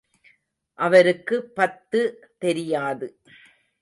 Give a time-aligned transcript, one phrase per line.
[0.79, 2.01] அவருக்கு பத்து
[2.37, 3.07] தெரியாது.